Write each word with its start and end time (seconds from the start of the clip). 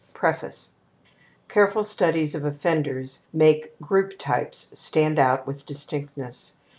PREFACE 0.15 0.73
Careful 1.47 1.83
studies 1.83 2.33
of 2.33 2.43
offenders 2.43 3.27
make 3.31 3.79
group 3.79 4.17
types 4.17 4.71
stand 4.73 5.19
out 5.19 5.45
with 5.45 5.63
distinctness. 5.63 6.57